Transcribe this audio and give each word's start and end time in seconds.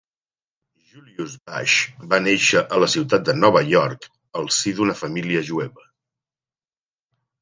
Julius 0.91 1.33
Bache 1.49 2.07
va 2.13 2.19
néixer 2.23 2.63
a 2.77 2.81
la 2.85 2.89
ciutat 2.95 3.27
de 3.27 3.37
Nova 3.43 3.63
York 3.75 4.07
al 4.41 4.49
si 4.59 4.75
d'una 4.81 4.97
família 5.03 5.45
jueva. 5.51 5.87